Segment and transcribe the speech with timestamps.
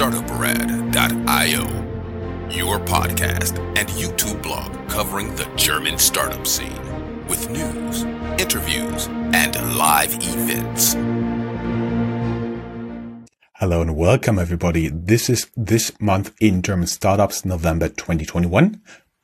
[0.00, 1.62] startuprad.io,
[2.48, 8.04] your podcast and YouTube blog covering the German startup scene with news,
[8.40, 10.94] interviews, and live events.
[13.56, 14.88] Hello and welcome everybody.
[14.88, 18.80] This is this month in German startups, November 2021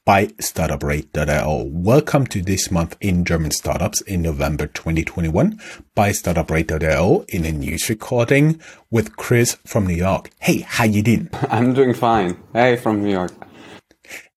[0.07, 1.64] by startuprad.io.
[1.64, 5.61] Welcome to this month in German startups in November 2021
[5.96, 10.31] by startuprad.io in a news recording with Chris from New York.
[10.39, 11.29] Hey, how you doing?
[11.50, 12.40] I'm doing fine.
[12.53, 13.32] Hey, from New York.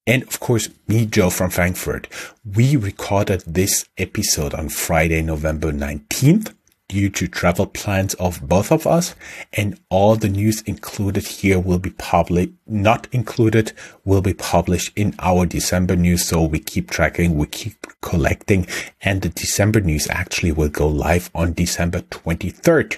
[0.07, 2.07] And of course, me, Joe from Frankfurt.
[2.43, 6.51] We recorded this episode on Friday, November 19th
[6.89, 9.15] due to travel plans of both of us
[9.53, 13.71] and all the news included here will be public not included
[14.03, 18.67] will be published in our December news so we keep tracking we keep collecting
[19.01, 22.97] and the December news actually will go live on December 23rd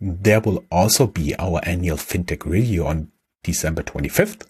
[0.00, 3.10] there will also be our annual fintech review on
[3.42, 4.46] December 25th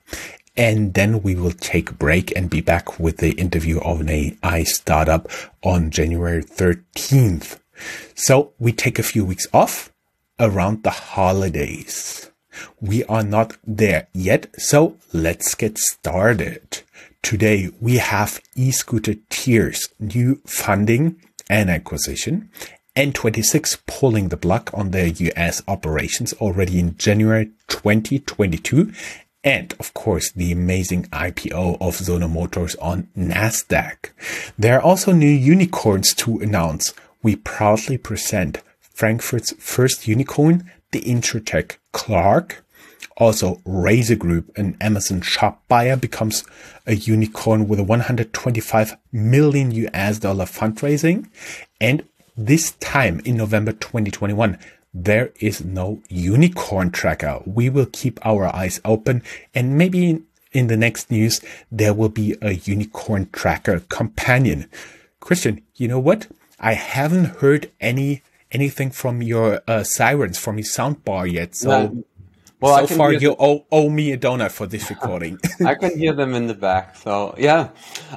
[0.58, 4.10] and then we will take a break and be back with the interview of an
[4.10, 5.30] AI startup
[5.62, 7.57] on January 13th.
[8.14, 9.92] So we take a few weeks off
[10.38, 12.30] around the holidays.
[12.80, 16.82] We are not there yet, so let's get started.
[17.22, 21.16] Today we have e-scooter tiers, new funding
[21.50, 22.50] and acquisition,
[22.96, 28.92] N26 pulling the plug on their US operations already in January 2022,
[29.44, 34.10] and of course the amazing IPO of Sono Motors on Nasdaq.
[34.58, 41.76] There are also new unicorns to announce we proudly present Frankfurt's first unicorn, the Insurtech
[41.92, 42.64] Clark.
[43.16, 46.44] Also, Razor Group, an Amazon shop buyer, becomes
[46.86, 51.28] a unicorn with a 125 million US dollar fundraising.
[51.80, 52.04] And
[52.36, 54.58] this time in November 2021,
[54.94, 57.42] there is no unicorn tracker.
[57.44, 59.22] We will keep our eyes open
[59.54, 61.40] and maybe in the next news,
[61.70, 64.68] there will be a unicorn tracker companion.
[65.20, 66.26] Christian, you know what?
[66.60, 71.54] I haven't heard any anything from your uh, sirens from your soundbar yet.
[71.54, 72.04] So,
[72.60, 75.38] well, so far you owe, owe, me a donut for this recording.
[75.64, 76.96] I can hear them in the back.
[76.96, 77.68] So yeah,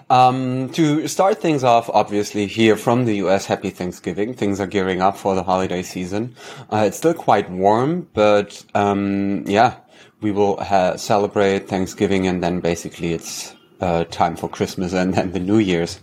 [0.10, 4.34] um, to start things off, obviously here from the US, happy Thanksgiving.
[4.34, 6.36] Things are gearing up for the holiday season.
[6.72, 9.76] Uh, it's still quite warm, but um, yeah,
[10.22, 15.34] we will ha- celebrate Thanksgiving and then basically it's uh, time for Christmas and then
[15.34, 16.00] the New Year's.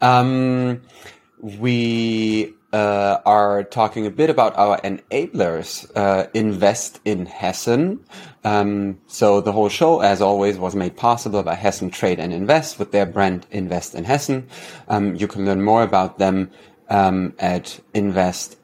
[0.00, 0.82] Um,
[1.44, 8.00] we uh, are talking a bit about our enablers, uh, Invest in Hessen.
[8.44, 12.78] Um, so the whole show, as always, was made possible by Hessen Trade and Invest
[12.78, 14.48] with their brand Invest in Hessen.
[14.88, 16.50] Um, you can learn more about them
[16.88, 18.56] um, at invest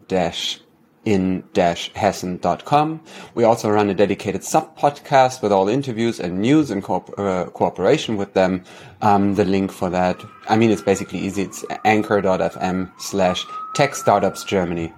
[1.05, 3.01] in-hessen.com.
[3.35, 7.47] We also run a dedicated sub podcast with all interviews and news in co- uh,
[7.51, 8.65] cooperation with them.
[9.03, 11.43] Um, the link for that, I mean, it's basically easy.
[11.43, 14.93] It's anchor.fm slash tech startups Germany.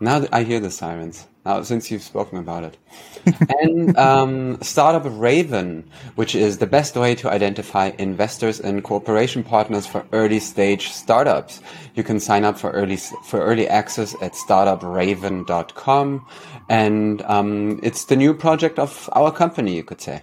[0.00, 1.26] Now I hear the sirens.
[1.46, 2.76] Now, since you've spoken about it.
[3.60, 9.86] and um, Startup Raven, which is the best way to identify investors and cooperation partners
[9.86, 11.60] for early stage startups.
[11.94, 16.26] You can sign up for early for early access at startupraven.com,
[16.68, 20.22] and um, it's the new project of our company, you could say.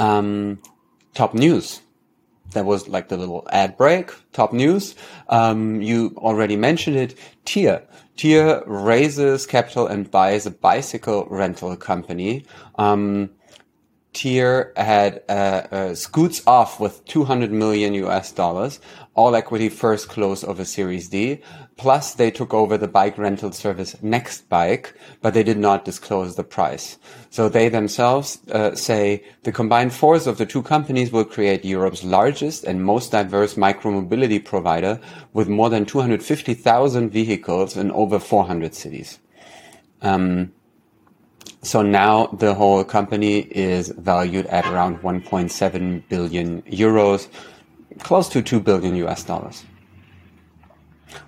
[0.00, 0.60] Um,
[1.14, 1.80] top news
[2.52, 4.10] that was like the little ad break.
[4.32, 4.94] Top news.
[5.28, 7.18] Um, you already mentioned it.
[7.44, 7.82] Tier.
[8.16, 12.44] Tier raises capital and buys a bicycle rental company.
[12.76, 13.30] Um,
[14.12, 15.32] Tier had uh,
[15.70, 18.80] uh, scoots off with 200 million US dollars,
[19.14, 21.40] all equity first close of a Series D.
[21.76, 26.44] Plus, they took over the bike rental service Nextbike, but they did not disclose the
[26.44, 26.98] price.
[27.30, 32.04] So they themselves uh, say the combined force of the two companies will create Europe's
[32.04, 35.00] largest and most diverse micromobility provider
[35.32, 39.20] with more than 250,000 vehicles in over 400 cities.
[40.02, 40.52] Um,
[41.62, 47.28] so now the whole company is valued at around 1.7 billion euros,
[47.98, 49.64] close to 2 billion US dollars.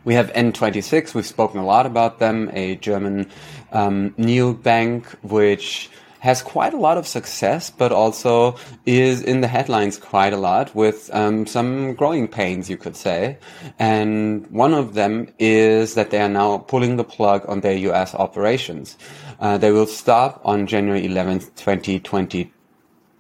[0.04, 1.14] We have N26.
[1.14, 3.30] We've spoken a lot about them, a German
[3.72, 5.90] um, neobank which
[6.20, 8.54] has quite a lot of success, but also
[8.86, 13.36] is in the headlines quite a lot with um, some growing pains, you could say.
[13.80, 18.14] And one of them is that they are now pulling the plug on their US
[18.14, 18.96] operations.
[19.42, 22.52] Uh, they will stop on January 11th, 2020.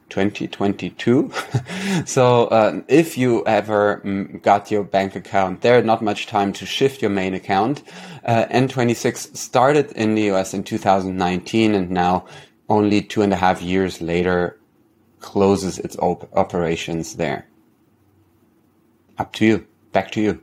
[0.08, 1.32] 2022.
[2.04, 6.66] so uh, if you ever mm, got your bank account there, not much time to
[6.66, 7.82] shift your main account.
[8.24, 12.26] Uh, N26 started in the US in 2019 and now
[12.68, 14.60] only two and a half years later
[15.18, 17.46] closes its op- operations there.
[19.18, 19.66] Up to you.
[19.92, 20.42] Back to you.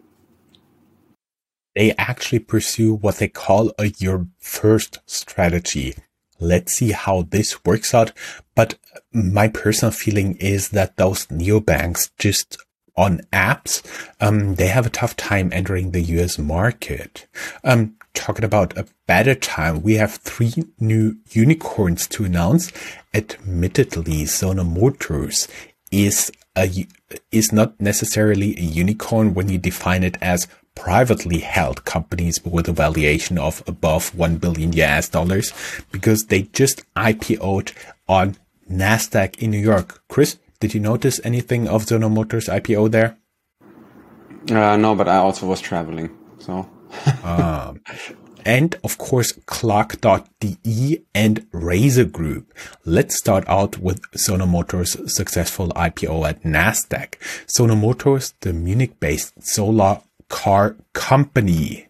[1.80, 5.96] They actually pursue what they call a your first strategy.
[6.38, 8.12] Let's see how this works out.
[8.54, 8.78] But
[9.14, 12.58] my personal feeling is that those neobanks just
[12.98, 13.82] on apps,
[14.20, 17.28] um, they have a tough time entering the US market.
[17.64, 22.74] Um, talking about a better time, we have three new unicorns to announce.
[23.14, 25.48] Admittedly, Sono Motors
[25.92, 26.86] is a,
[27.32, 30.46] is not necessarily a unicorn when you define it as
[30.80, 35.52] privately held companies with a valuation of above 1 billion US dollars
[35.92, 37.74] because they just IPO'd
[38.08, 38.38] on
[38.72, 40.02] NASDAQ in New York.
[40.08, 43.18] Chris, did you notice anything of Sono Motors IPO there?
[44.50, 46.10] Uh, no, but I also was traveling,
[46.40, 46.70] so.
[47.24, 47.82] um,
[48.46, 52.54] and of course Clark.de and Razor Group.
[52.86, 57.16] Let's start out with Sono Motors' successful IPO at Nasdaq.
[57.48, 61.90] Sono Motors, the Munich-based solar car company,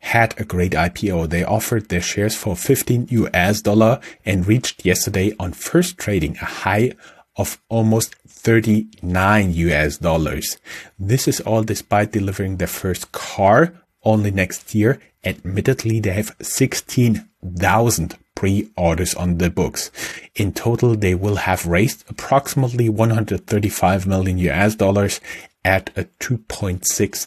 [0.00, 1.28] had a great IPO.
[1.28, 6.44] They offered their shares for 15 US dollar and reached yesterday on first trading a
[6.44, 6.92] high
[7.36, 10.58] of almost 39 US dollars.
[10.98, 13.72] This is all despite delivering their first car
[14.02, 15.00] only next year.
[15.24, 19.90] Admittedly, they have 16,000 pre-orders on the books.
[20.36, 25.20] In total, they will have raised approximately 135 million US dollars
[25.64, 27.26] at a 2.6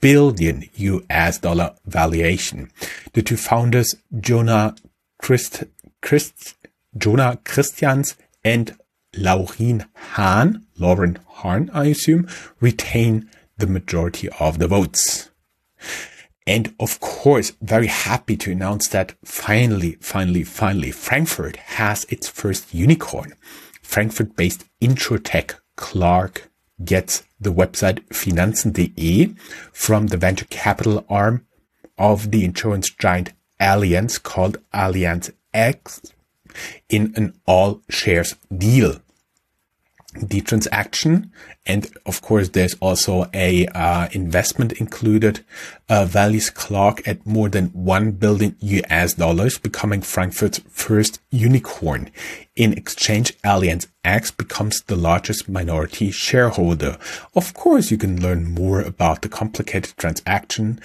[0.00, 2.70] billion US dollar valuation.
[3.12, 4.74] The two founders, Jonah
[5.18, 5.64] Christ,
[6.00, 6.56] Christ,
[6.96, 8.76] Jona Christians and
[9.16, 12.28] Laurin Hahn, Lauren Hahn, I assume,
[12.60, 13.28] retain
[13.58, 15.30] the majority of the votes.
[16.46, 22.74] And of course, very happy to announce that finally, finally, finally, Frankfurt has its first
[22.74, 23.34] unicorn.
[23.82, 26.50] Frankfurt based Insurtech Clark
[26.84, 29.34] gets the website Finanzen.de
[29.72, 31.46] from the venture capital arm
[31.96, 36.00] of the insurance giant Allianz called Allianz X
[36.88, 39.00] in an all shares deal
[40.12, 41.30] the transaction.
[41.66, 45.44] And of course there's also a uh, investment included.
[45.88, 52.10] Uh, values Clark at more than 1 billion US dollars becoming Frankfurt's first unicorn
[52.56, 53.36] in exchange.
[53.42, 56.98] Allianz X becomes the largest minority shareholder.
[57.34, 60.80] Of course you can learn more about the complicated transaction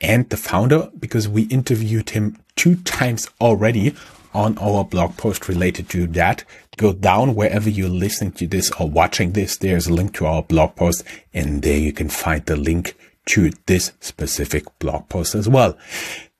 [0.00, 3.94] and the founder because we interviewed him two times already
[4.34, 6.44] on our blog post related to that.
[6.76, 9.56] Go down wherever you're listening to this or watching this.
[9.56, 12.96] There's a link to our blog post and there you can find the link
[13.26, 15.78] to this specific blog post as well.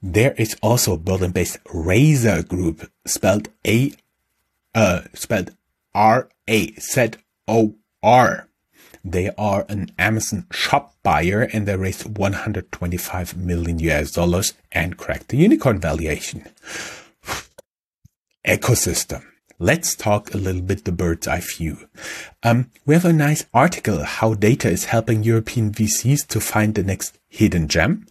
[0.03, 3.93] There is also Berlin-based Razor Group spelled A,
[4.75, 5.55] uh, spelled
[5.95, 7.19] R-A-Z-O-R.
[9.07, 15.29] They are an Amazon shop buyer and they raised 125 million US dollars and cracked
[15.29, 16.49] the unicorn valuation
[18.47, 19.23] ecosystem.
[19.59, 21.89] Let's talk a little bit the bird's eye view.
[22.43, 26.83] Um, we have a nice article how data is helping European VCs to find the
[26.83, 28.07] next hidden gem.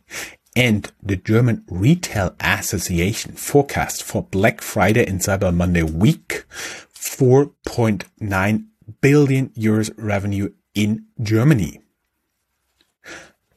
[0.55, 6.45] And the German Retail Association forecast for Black Friday and Cyber Monday week
[6.93, 8.65] 4.9
[9.01, 11.81] billion euros revenue in Germany.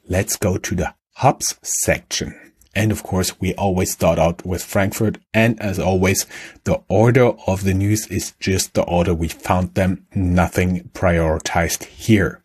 [0.09, 2.46] Let's go to the hubs section.
[2.77, 5.17] And of course, we always start out with Frankfurt.
[5.33, 6.27] And as always,
[6.63, 10.05] the order of the news is just the order we found them.
[10.13, 12.43] Nothing prioritized here.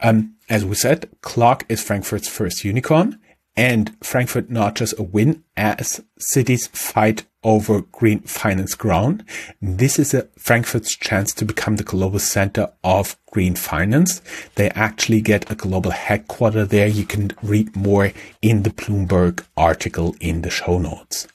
[0.00, 3.20] Um, as we said, Clark is Frankfurt's first unicorn
[3.56, 9.24] and Frankfurt notches a win as cities fight over green finance ground.
[9.60, 14.22] This is a Frankfurt's chance to become the global center of green finance.
[14.54, 16.86] They actually get a global headquarter there.
[16.86, 21.28] You can read more in the Bloomberg article in the show notes.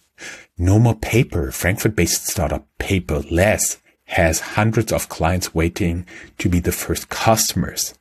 [0.57, 1.51] No more paper.
[1.51, 3.77] Frankfurt based startup Paperless
[4.09, 6.05] has hundreds of clients waiting
[6.39, 7.93] to be the first customers.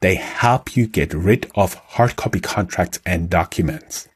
[0.00, 4.08] They help you get rid of hard copy contracts and documents.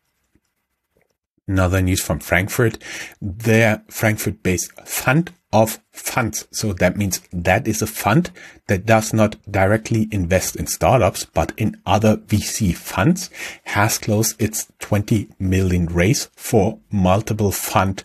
[1.48, 2.78] Another news from Frankfurt,
[3.20, 6.46] their Frankfurt based fund of funds.
[6.52, 8.30] So that means that is a fund
[8.68, 13.30] that does not directly invest in startups, but in other VC funds
[13.64, 18.04] has closed its 20 million raise for multiple fund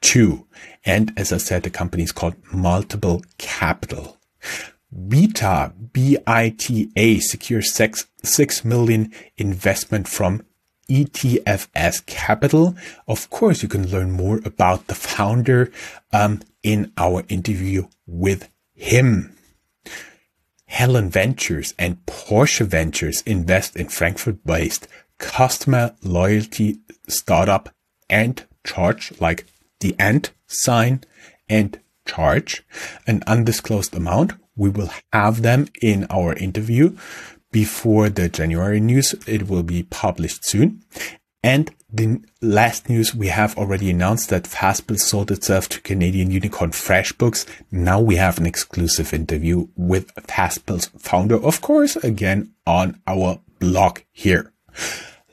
[0.00, 0.46] two.
[0.84, 4.18] And as I said, the company is called Multiple Capital.
[4.94, 10.42] Bita, B-I-T-A secures six, 6 million investment from
[10.88, 12.74] ETFS Capital.
[13.06, 15.70] Of course, you can learn more about the founder,
[16.12, 19.36] um, in our interview with him.
[20.66, 24.86] Helen Ventures and Porsche Ventures invest in Frankfurt based
[25.18, 26.78] customer loyalty
[27.08, 27.70] startup
[28.08, 29.46] and charge like
[29.80, 31.02] the and sign
[31.48, 32.64] and charge
[33.06, 34.32] an undisclosed amount.
[34.56, 36.96] We will have them in our interview
[37.50, 39.14] before the January news.
[39.26, 40.82] It will be published soon.
[41.42, 46.70] And the last news we have already announced that Fastbill sold itself to Canadian unicorn
[46.70, 47.46] FreshBooks.
[47.72, 54.00] Now we have an exclusive interview with Fastbill's founder, of course, again on our blog
[54.12, 54.52] here.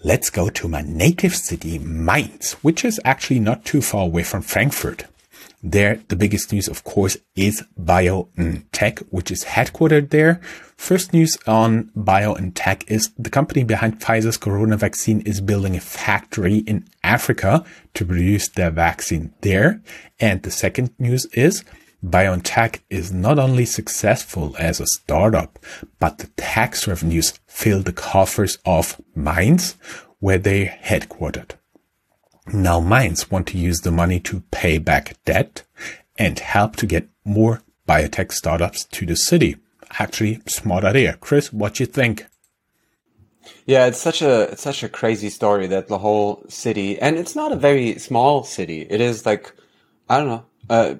[0.04, 4.44] Let's go to my native city, Mainz, which is actually not too far away from
[4.44, 5.06] Frankfurt.
[5.63, 10.39] There, the biggest news, of course, is BioNTech, which is headquartered there.
[10.77, 16.58] First news on BioNTech is the company behind Pfizer's corona vaccine is building a factory
[16.58, 19.82] in Africa to produce their vaccine there.
[20.20, 21.63] And the second news is
[22.06, 25.58] BioNTech is not only successful as a startup,
[26.00, 29.75] but the tax revenues fill the coffers of Mainz,
[30.20, 31.51] where they're headquartered.
[32.54, 35.63] Now Mainz want to use the money to pay back debt
[36.18, 39.58] and help to get more biotech startups to the city.
[40.00, 41.18] Actually, smart idea.
[41.20, 42.25] Chris, what you think?
[43.66, 47.36] Yeah, it's such a it's such a crazy story that the whole city, and it's
[47.36, 48.82] not a very small city.
[48.89, 49.54] It is like
[50.10, 50.96] I don't know, uh,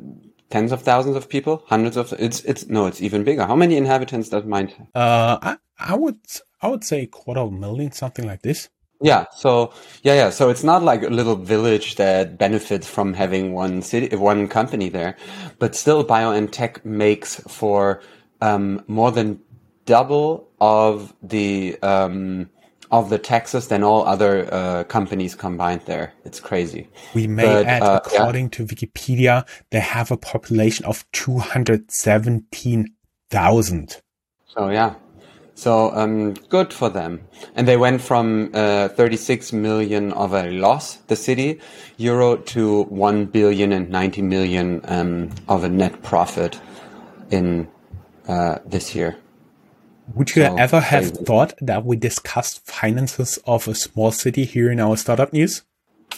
[0.50, 2.14] tens of thousands of people, hundreds of.
[2.20, 3.46] It's it's no, it's even bigger.
[3.46, 4.74] How many inhabitants does Mainz?
[4.96, 6.20] Uh, I I would
[6.62, 8.70] I would say quarter of a million, something like this.
[9.02, 9.26] Yeah.
[9.36, 10.30] So yeah, yeah.
[10.30, 14.90] So it's not like a little village that benefits from having one city, one company
[14.90, 15.16] there,
[15.60, 18.02] but still, BioNTech makes for
[18.42, 19.40] um, more than
[19.86, 22.50] double of the um,
[22.92, 25.82] of the taxes than all other uh, companies combined.
[25.86, 26.90] There, it's crazy.
[27.14, 28.50] We may but, add, uh, according yeah.
[28.52, 32.94] to Wikipedia, they have a population of two hundred seventeen
[33.30, 34.02] thousand.
[34.46, 34.96] So yeah,
[35.58, 37.22] so um, good for them.
[37.56, 41.60] And they went from uh, 36 million of a loss, the city,
[41.98, 46.62] euro, to 1 billion and 90 million um, of a net profit
[47.32, 47.68] in
[48.28, 49.18] uh, this year.
[50.16, 54.72] Would you so, ever have thought that we discussed finances of a small city here
[54.72, 55.64] in our startup news?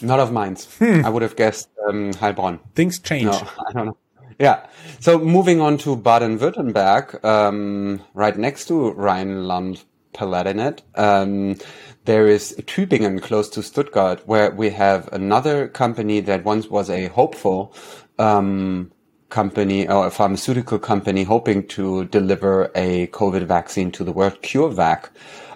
[0.01, 0.55] Not of mine.
[0.77, 1.05] Hmm.
[1.05, 2.59] I would have guessed um, Heilbronn.
[2.75, 3.25] Things change.
[3.25, 3.97] No, I don't know.
[4.39, 4.65] Yeah.
[4.99, 11.57] So moving on to Baden-Württemberg, um, right next to Rhineland-Palatinate, um,
[12.05, 17.07] there is Tübingen close to Stuttgart, where we have another company that once was a
[17.07, 17.73] hopeful
[18.17, 18.91] um,
[19.29, 25.09] company or a pharmaceutical company hoping to deliver a COVID vaccine to the world, CureVac.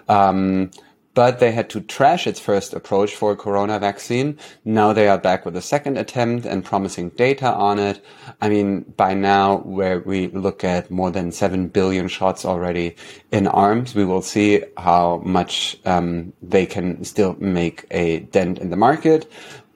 [0.08, 0.70] Um,
[1.14, 4.36] but they had to trash its first approach for a corona vaccine.
[4.64, 8.04] Now they are back with a second attempt and promising data on it.
[8.40, 12.96] I mean, by now, where we look at more than 7 billion shots already
[13.30, 18.70] in arms, we will see how much um, they can still make a dent in
[18.70, 19.30] the market.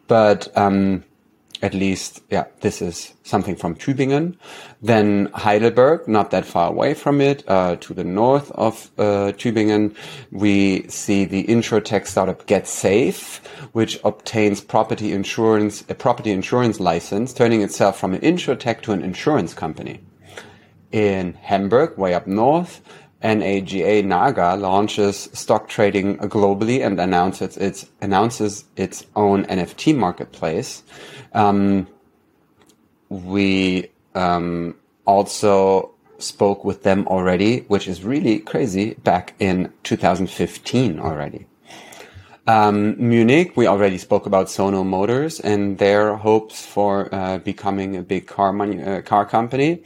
[0.09, 1.05] But um,
[1.63, 4.37] at least, yeah, this is something from Tübingen.
[4.81, 9.95] Then Heidelberg, not that far away from it, uh, to the north of uh, Tübingen,
[10.31, 17.63] we see the insurtech startup GetSafe, which obtains property insurance, a property insurance license, turning
[17.63, 20.01] itself from an insurtech to an insurance company.
[20.93, 22.81] In Hamburg, way up north,
[23.23, 30.83] NAGA Naga launches stock trading globally and announces its announces its own NFT marketplace.
[31.33, 31.89] Um,
[33.09, 41.47] we um, also spoke with them already, which is really crazy, back in 2015 already.
[42.47, 48.03] Um, Munich, we already spoke about Sono Motors and their hopes for uh, becoming a
[48.03, 49.83] big car, uh, car company.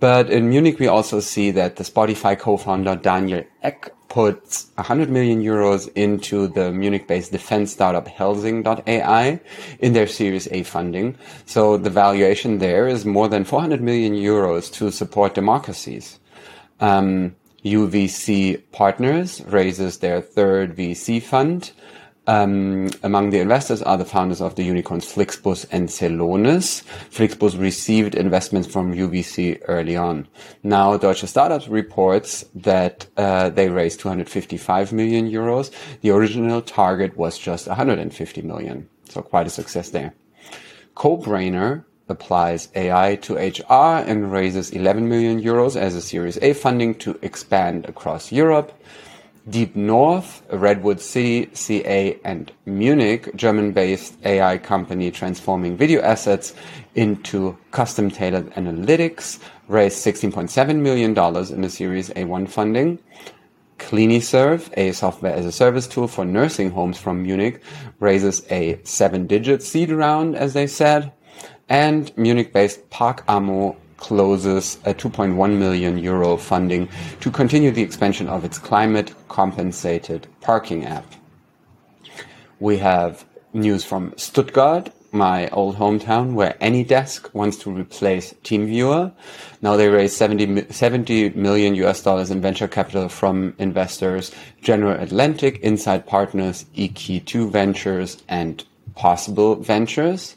[0.00, 5.42] But in Munich, we also see that the Spotify co-founder Daniel Ek puts 100 million
[5.42, 9.40] euros into the Munich-based defense startup Helsing.ai
[9.80, 11.16] in their Series A funding.
[11.46, 16.18] So the valuation there is more than 400 million euros to support democracies.
[16.80, 21.72] Um, UVC Partners raises their third VC fund
[22.28, 26.84] um, among the investors are the founders of the unicorns Flixbus and Celonis.
[27.10, 30.28] Flixbus received investments from UVC early on.
[30.62, 35.72] Now, Deutsche Startups reports that uh, they raised 255 million euros.
[36.02, 38.88] The original target was just 150 million.
[39.08, 40.12] So quite a success there.
[40.96, 46.94] CoBrainer applies AI to HR and raises 11 million euros as a Series A funding
[46.96, 48.72] to expand across Europe.
[49.50, 56.54] Deep North, Redwood City, CA, and Munich, German-based AI company transforming video assets
[56.94, 59.38] into custom-tailored analytics,
[59.68, 62.98] raised $16.7 million in the Series A1 funding.
[63.78, 67.62] Cliniserve, a software as a service tool for nursing homes from Munich,
[68.00, 71.12] raises a seven-digit seed round, as they said.
[71.68, 76.88] And Munich-based ParkAmmo closes a 2.1 million euro funding
[77.20, 81.04] to continue the expansion of its climate compensated parking app.
[82.58, 89.12] We have news from Stuttgart, my old hometown, where AnyDesk wants to replace TeamViewer.
[89.62, 95.60] Now they raised 70, 70 million US dollars in venture capital from investors General Atlantic,
[95.62, 98.64] Insight Partners, EQT Ventures, and
[98.94, 100.36] Possible Ventures.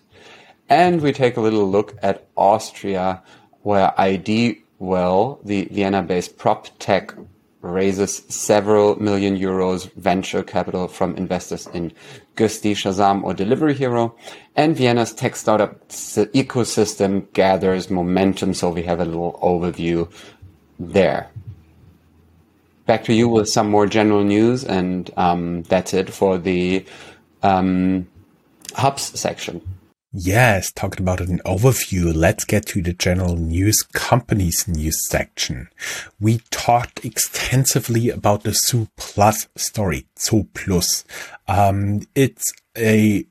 [0.70, 3.22] And we take a little look at Austria,
[3.63, 7.13] where ID Well, the Vienna-based prop tech
[7.62, 11.94] raises several million euros venture capital from investors in
[12.36, 14.15] Gusti, Shazam, or Delivery Hero.
[14.56, 18.56] And Vienna's tech startup ecosystem gathers momentum.
[18.56, 20.12] So we have a little overview
[20.80, 21.30] there.
[22.88, 24.63] Back to you with some more general news.
[24.63, 26.84] And um, that's it for the
[27.44, 28.08] um,
[28.74, 29.62] hubs section.
[30.13, 35.70] Yes, talking about an overview, let's get to the general news companies news section.
[36.20, 41.06] We talked extensively about the Zoo Plus story, Zoo Plus.
[41.48, 43.25] Um, it's a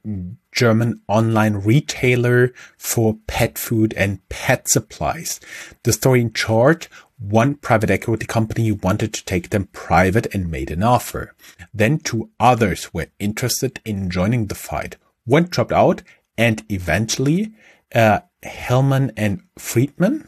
[0.52, 5.38] German online retailer for pet food and pet supplies.
[5.82, 10.70] The story in short, one private equity company wanted to take them private and made
[10.70, 11.34] an offer.
[11.74, 14.96] Then two others were interested in joining the fight.
[15.26, 16.02] One dropped out
[16.40, 17.52] and eventually
[17.94, 20.26] uh, Hellman and Friedman,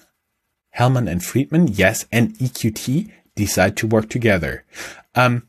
[0.76, 4.64] Hellman and Friedman, yes, and EQT decide to work together.
[5.14, 5.48] Um,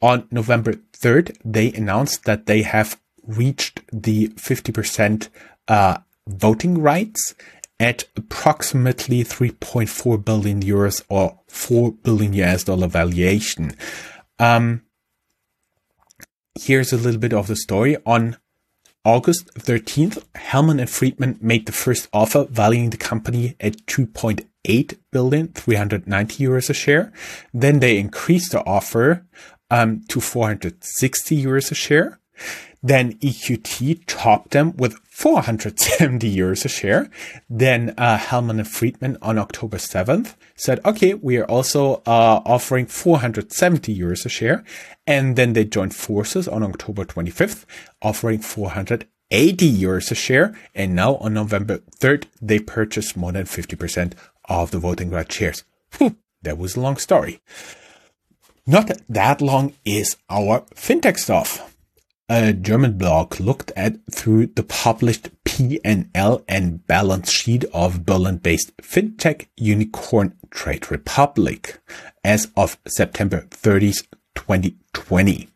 [0.00, 5.28] on November 3rd, they announced that they have reached the 50%
[5.66, 5.98] uh,
[6.28, 7.34] voting rights
[7.80, 13.76] at approximately 3.4 billion euros or 4 billion US dollar valuation.
[14.38, 14.82] Um,
[16.60, 18.36] here's a little bit of the story on
[19.04, 25.48] August 13th, Hellman and Friedman made the first offer valuing the company at 2.8 billion,
[25.48, 27.12] 390 euros a share.
[27.52, 29.26] Then they increased the offer
[29.70, 32.18] um, to 460 euros a share.
[32.84, 37.08] Then EQT topped them with 470 euros a share.
[37.48, 42.84] Then uh, Hellman and Friedman on October 7th said, okay, we are also uh, offering
[42.84, 44.62] 470 euros a share.
[45.06, 47.64] And then they joined forces on October 25th,
[48.02, 50.54] offering 480 euros a share.
[50.74, 54.12] And now on November 3rd, they purchased more than 50%
[54.44, 55.64] of the voting rights shares.
[55.96, 57.40] Whew, that was a long story.
[58.66, 61.73] Not that long is our fintech stuff
[62.28, 69.46] a German blog looked at through the published P&L and balance sheet of Berlin-based fintech
[69.56, 71.80] unicorn Trade Republic
[72.22, 75.48] as of September 30th, 2020.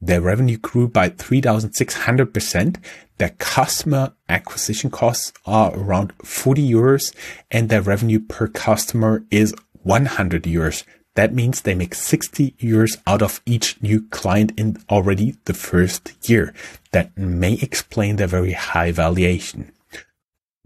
[0.00, 2.76] Their revenue grew by 3,600%.
[3.18, 7.14] Their customer acquisition costs are around 40 euros
[7.50, 10.82] and their revenue per customer is 100 euros.
[11.16, 16.12] That means they make 60 euros out of each new client in already the first
[16.28, 16.52] year.
[16.92, 19.72] That may explain their very high valuation.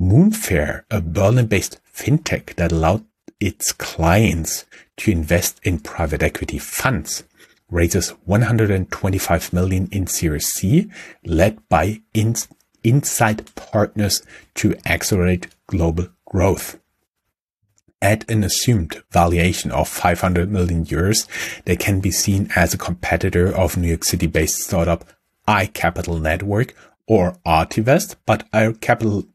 [0.01, 3.05] Moonfare, a Berlin-based fintech that allowed
[3.39, 7.23] its clients to invest in private equity funds,
[7.71, 10.91] raises 125 million in Series C,
[11.25, 12.01] led by
[12.83, 14.23] Insight Partners
[14.57, 16.80] to accelerate global growth
[18.03, 21.27] at an assumed valuation of 500 million euros,
[21.65, 25.05] they can be seen as a competitor of New York City based startup
[25.47, 26.75] iCapital Network
[27.07, 29.27] or Artivest, but iCapital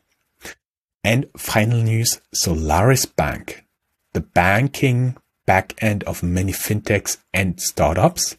[1.03, 3.65] And final news, Solaris Bank,
[4.13, 8.37] the banking back end of many fintechs and startups,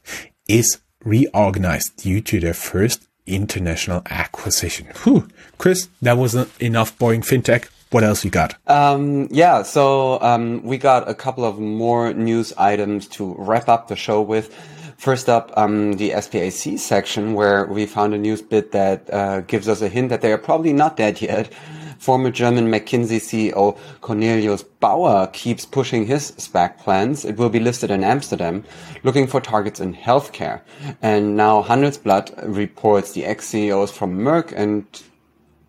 [0.48, 4.88] is reorganized due to their first international acquisition.
[5.04, 5.28] Whew.
[5.58, 7.70] Chris, that wasn't enough boring fintech.
[7.92, 8.56] What else you got?
[8.68, 13.88] Um, yeah, so um, we got a couple of more news items to wrap up
[13.88, 14.54] the show with.
[14.98, 19.70] First up, um, the SPAC section, where we found a news bit that uh, gives
[19.70, 21.54] us a hint that they are probably not dead yet.
[22.00, 27.26] Former German McKinsey CEO Cornelius Baur keeps pushing his SPAC plans.
[27.26, 28.64] It will be listed in Amsterdam,
[29.04, 30.62] looking for targets in healthcare.
[31.02, 34.86] And now Handelsblatt reports the ex-CEOs from Merck and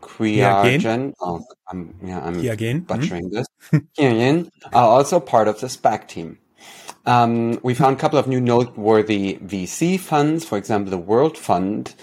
[0.00, 1.14] Qiagen.
[1.20, 2.86] Oh, I'm, yeah, I'm Qiagen.
[2.86, 3.34] butchering mm-hmm.
[3.34, 3.82] this.
[3.98, 6.38] Qiagen are also part of the SPAC team.
[7.06, 10.44] Um, we found a couple of new noteworthy VC funds.
[10.44, 11.94] For example, the World Fund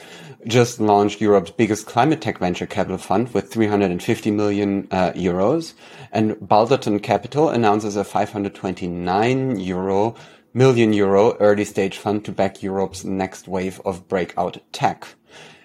[0.45, 5.73] just launched Europe's biggest climate tech venture capital fund with 350 million uh, euros.
[6.12, 10.15] And Balderton Capital announces a 529 euro
[10.53, 15.05] million euro early stage fund to back Europe's next wave of breakout tech.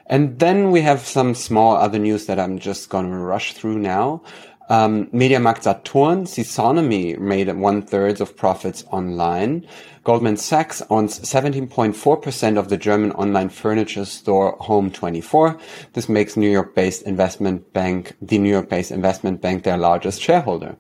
[0.07, 3.79] And then we have some small other news that I'm just going to rush through
[3.79, 4.23] now.
[4.71, 9.67] Um, MediaMarkt Saturn, Ceconomy made one third of profits online.
[10.05, 15.61] Goldman Sachs owns 17.4% of the German online furniture store Home24.
[15.95, 20.77] This makes New York-based investment bank, the New York-based investment bank their largest shareholder.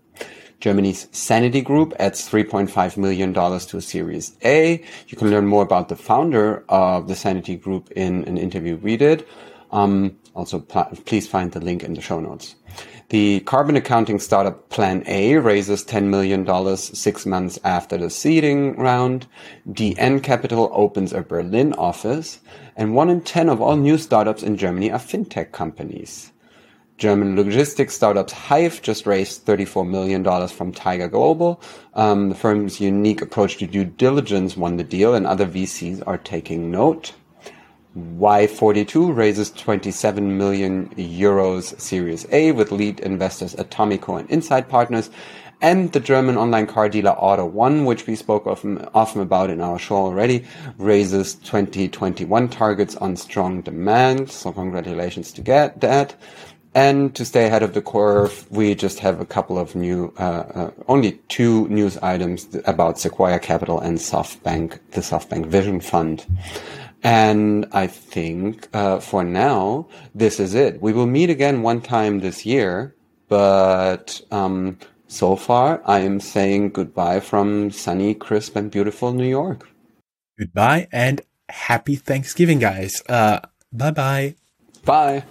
[0.60, 4.84] Germany's Sanity Group adds $3.5 million to a Series A.
[5.08, 8.96] You can learn more about the founder of the Sanity Group in an interview we
[8.96, 9.26] did.
[9.72, 12.54] Um, also, please find the link in the show notes.
[13.10, 19.26] The carbon accounting startup Plan A raises $10 million six months after the seeding round.
[19.68, 22.38] DN Capital opens a Berlin office.
[22.76, 26.30] And one in 10 of all new startups in Germany are fintech companies.
[26.98, 31.60] German logistics startup Hive just raised $34 million from Tiger Global.
[31.94, 36.18] Um, the firm's unique approach to due diligence won the deal, and other VCs are
[36.18, 37.14] taking note.
[37.96, 45.10] Y42 raises 27 million euros Series A with lead investors Atomico and Insight Partners
[45.60, 49.78] and the German online car dealer AUTO1, which we spoke often, often about in our
[49.78, 50.44] show already,
[50.78, 54.30] raises 2021 targets on strong demand.
[54.30, 56.14] So congratulations to get that.
[56.72, 60.22] And to stay ahead of the curve, we just have a couple of new, uh,
[60.22, 66.24] uh, only two news items about Sequoia Capital and SoftBank, the SoftBank Vision Fund.
[67.02, 70.82] And I think uh, for now, this is it.
[70.82, 72.94] We will meet again one time this year,
[73.28, 79.68] but um, so far, I am saying goodbye from sunny, crisp, and beautiful New York.
[80.38, 83.02] Goodbye and happy Thanksgiving, guys.
[83.08, 83.40] Uh,
[83.72, 84.36] bye bye.
[84.84, 85.24] Bye.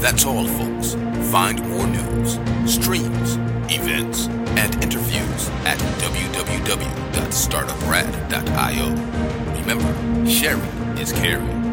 [0.00, 0.94] That's all, folks.
[1.30, 1.97] Find more news,
[7.88, 8.90] www.startuprad.io.
[9.60, 11.67] Remember, sharing is caring.